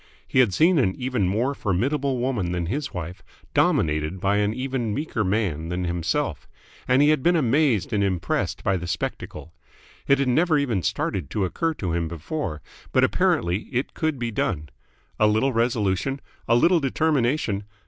He 0.27 0.39
had 0.39 0.51
seen 0.51 0.79
an 0.79 0.95
even 0.95 1.27
more 1.27 1.53
formidable 1.53 2.17
woman 2.17 2.53
than 2.53 2.65
his 2.65 2.91
wife 2.91 3.21
dominated 3.53 4.19
by 4.19 4.37
an 4.37 4.51
even 4.51 4.95
meeker 4.95 5.23
man 5.23 5.69
than 5.69 5.83
himself, 5.83 6.47
and 6.87 7.03
he 7.03 7.09
had 7.09 7.21
been 7.21 7.35
amazed 7.35 7.93
and 7.93 8.03
impressed 8.03 8.63
by 8.63 8.77
the 8.77 8.87
spectacle. 8.87 9.53
It 10.07 10.17
had 10.17 10.27
never 10.27 10.57
even 10.57 10.81
started 10.81 11.29
to 11.29 11.45
occur 11.45 11.75
to 11.75 11.93
him 11.93 12.07
before, 12.07 12.63
but 12.91 13.03
apparently 13.03 13.69
it 13.71 13.93
could 13.93 14.17
be 14.17 14.31
done. 14.31 14.69
A 15.19 15.27
little 15.27 15.53
resolution, 15.53 16.19
a 16.47 16.55
little 16.55 16.79
determination 16.79 17.63